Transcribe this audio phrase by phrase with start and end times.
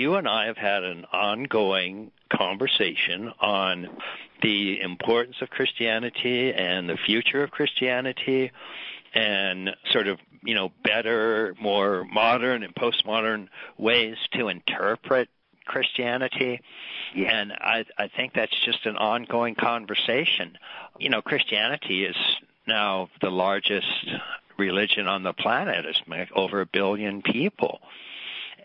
[0.00, 3.86] you and I have had an ongoing conversation on
[4.42, 8.50] the importance of Christianity and the future of Christianity
[9.12, 15.28] and sort of, you know, better, more modern and postmodern ways to interpret
[15.66, 16.62] Christianity.
[17.14, 17.36] Yeah.
[17.36, 20.56] And I, I think that's just an ongoing conversation.
[20.98, 22.16] You know, Christianity is
[22.66, 24.08] now the largest
[24.56, 25.84] religion on the planet.
[25.84, 27.80] It's over a billion people.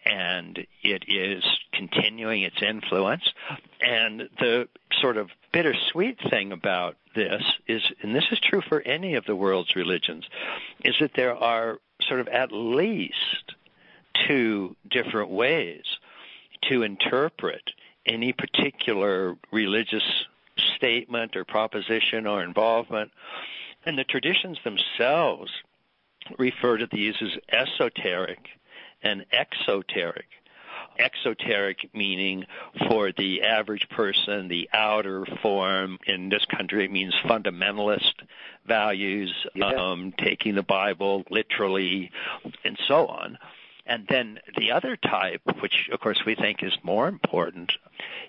[0.06, 3.24] And it is continuing its influence.
[3.82, 4.68] And the
[5.02, 9.36] sort of bittersweet thing about this is, and this is true for any of the
[9.36, 10.26] world's religions,
[10.84, 13.56] is that there are sort of at least
[14.28, 15.84] two different ways
[16.70, 17.71] to interpret
[18.06, 20.26] any particular religious
[20.76, 23.12] statement or proposition or involvement.
[23.86, 25.51] And the traditions themselves
[26.37, 28.40] refer to these as esoteric
[29.05, 30.25] and exoteric.
[30.97, 32.45] Exoteric meaning
[32.88, 36.00] for the average person, the outer form.
[36.08, 38.14] In this country, it means fundamentalist
[38.66, 39.67] values, yeah.
[39.67, 42.12] um, taking the Bible literally,
[42.64, 43.38] and so on.
[43.86, 47.72] And then the other type, which of course we think is more important,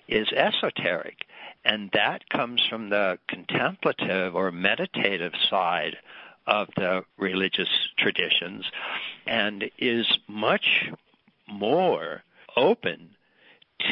[0.07, 1.25] is esoteric.
[1.65, 5.97] And that comes from the contemplative or meditative side
[6.47, 8.65] of the religious traditions
[9.27, 10.89] and is much
[11.47, 12.23] more
[12.55, 13.09] open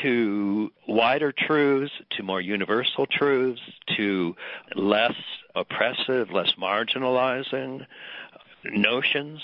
[0.01, 3.61] to wider truths, to more universal truths,
[3.95, 4.35] to
[4.75, 5.15] less
[5.53, 7.85] oppressive, less marginalizing
[8.63, 9.41] notions.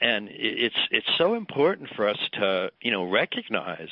[0.00, 3.88] And it's it's so important for us to you know recognize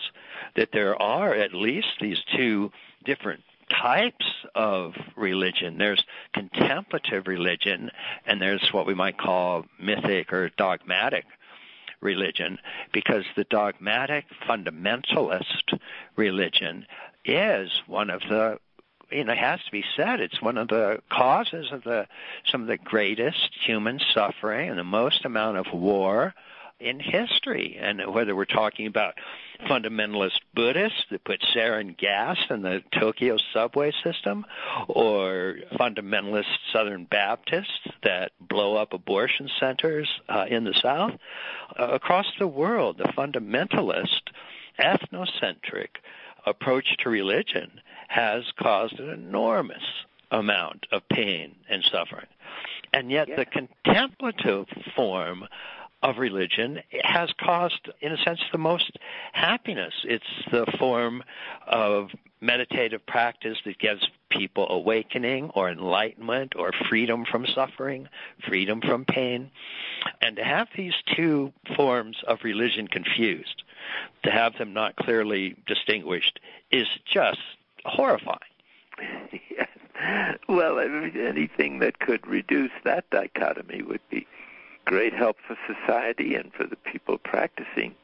[0.54, 2.70] that there are at least these two
[3.04, 5.78] different types of religion.
[5.78, 7.90] There's contemplative religion,
[8.26, 11.24] and there's what we might call mythic or dogmatic
[12.00, 12.58] religion,
[12.92, 15.78] because the dogmatic fundamentalist
[16.16, 16.86] religion
[17.24, 18.58] is one of the
[19.10, 22.06] you know, it has to be said, it's one of the causes of the
[22.50, 26.34] some of the greatest human suffering and the most amount of war
[26.80, 27.78] in history.
[27.80, 29.14] And whether we're talking about
[29.68, 34.44] fundamentalist Buddhists that put sarin gas in the Tokyo subway system,
[34.88, 41.12] or fundamentalist Southern Baptists that blow up abortion centers uh, in the South,
[41.78, 44.30] uh, across the world, the fundamentalist,
[44.78, 45.88] ethnocentric
[46.46, 49.82] approach to religion has caused an enormous
[50.30, 52.26] amount of pain and suffering.
[52.92, 53.36] And yet yeah.
[53.36, 55.46] the contemplative form
[56.04, 58.98] of religion has caused, in a sense, the most
[59.32, 59.94] happiness.
[60.04, 61.24] It's the form
[61.66, 62.10] of
[62.42, 68.06] meditative practice that gives people awakening or enlightenment or freedom from suffering,
[68.46, 69.50] freedom from pain.
[70.20, 73.62] And to have these two forms of religion confused,
[74.24, 76.38] to have them not clearly distinguished,
[76.70, 77.40] is just
[77.86, 78.38] horrifying.
[79.50, 79.68] yes.
[80.48, 84.26] Well, anything that could reduce that dichotomy would be
[84.84, 87.94] great help for society and for the people practicing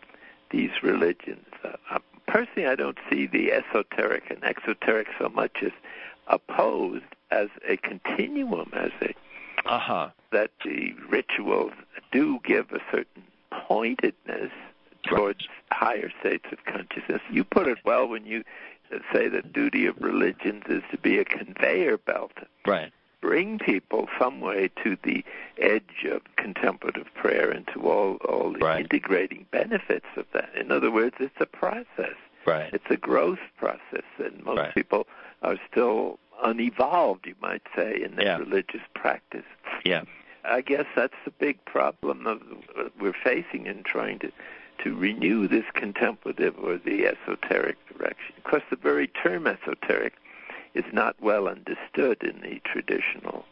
[0.51, 1.47] these religions.
[1.65, 5.73] Uh, personally, I don't see the esoteric and exoteric so much as
[6.27, 9.15] opposed as a continuum, as a
[9.67, 10.09] uh-huh.
[10.33, 11.73] that the rituals
[12.13, 14.51] do give a certain pointedness
[15.03, 17.21] towards higher states of consciousness.
[17.31, 18.45] You put it well when you
[19.13, 22.33] say the duty of religions is to be a conveyor belt.
[22.67, 22.93] Right.
[23.31, 25.25] Bring people some way to the
[25.57, 28.81] edge of contemplative prayer and to all, all the right.
[28.81, 30.51] integrating benefits of that.
[30.57, 32.17] In other words, it's a process.
[32.45, 32.75] Right.
[32.75, 34.75] It's a growth process, and most right.
[34.75, 35.07] people
[35.43, 38.39] are still unevolved, you might say, in their yeah.
[38.39, 39.47] religious practice.
[39.85, 40.03] Yeah.
[40.45, 42.43] I guess that's the big problem of
[42.99, 44.33] we're facing in trying to
[44.83, 48.35] to renew this contemplative or the esoteric direction.
[48.39, 50.15] Of course, the very term esoteric
[50.75, 53.45] is not well understood in the traditional